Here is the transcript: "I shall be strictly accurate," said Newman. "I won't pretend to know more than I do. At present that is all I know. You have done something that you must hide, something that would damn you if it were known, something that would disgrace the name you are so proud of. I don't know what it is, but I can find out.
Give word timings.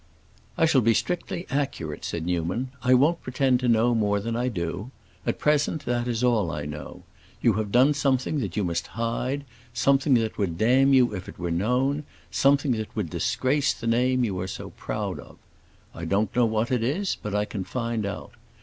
"I 0.57 0.65
shall 0.65 0.81
be 0.81 0.95
strictly 0.95 1.45
accurate," 1.51 2.03
said 2.03 2.25
Newman. 2.25 2.71
"I 2.81 2.95
won't 2.95 3.21
pretend 3.21 3.59
to 3.59 3.67
know 3.67 3.93
more 3.93 4.19
than 4.19 4.35
I 4.35 4.47
do. 4.47 4.89
At 5.27 5.37
present 5.37 5.85
that 5.85 6.07
is 6.07 6.23
all 6.23 6.49
I 6.49 6.65
know. 6.65 7.03
You 7.39 7.53
have 7.53 7.71
done 7.71 7.93
something 7.93 8.39
that 8.39 8.57
you 8.57 8.63
must 8.63 8.87
hide, 8.97 9.45
something 9.75 10.15
that 10.15 10.39
would 10.39 10.57
damn 10.57 10.91
you 10.91 11.13
if 11.13 11.29
it 11.29 11.37
were 11.37 11.51
known, 11.51 12.03
something 12.31 12.71
that 12.71 12.95
would 12.95 13.11
disgrace 13.11 13.75
the 13.75 13.85
name 13.85 14.23
you 14.23 14.39
are 14.39 14.47
so 14.47 14.71
proud 14.71 15.19
of. 15.19 15.37
I 15.93 16.05
don't 16.05 16.35
know 16.35 16.47
what 16.47 16.71
it 16.71 16.81
is, 16.81 17.15
but 17.21 17.35
I 17.35 17.45
can 17.45 17.63
find 17.63 18.03
out. 18.03 18.31